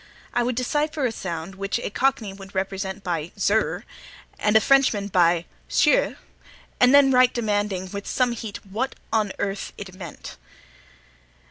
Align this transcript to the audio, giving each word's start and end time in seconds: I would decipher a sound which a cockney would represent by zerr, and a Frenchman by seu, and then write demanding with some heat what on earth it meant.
I 0.33 0.41
would 0.41 0.55
decipher 0.55 1.05
a 1.05 1.11
sound 1.11 1.53
which 1.53 1.77
a 1.77 1.91
cockney 1.91 2.33
would 2.33 2.55
represent 2.55 3.03
by 3.03 3.31
zerr, 3.37 3.83
and 4.39 4.55
a 4.55 4.59
Frenchman 4.59 5.09
by 5.09 5.45
seu, 5.67 6.15
and 6.79 6.91
then 6.91 7.11
write 7.11 7.35
demanding 7.35 7.91
with 7.91 8.07
some 8.07 8.31
heat 8.31 8.65
what 8.65 8.95
on 9.13 9.31
earth 9.37 9.73
it 9.77 9.93
meant. 9.93 10.37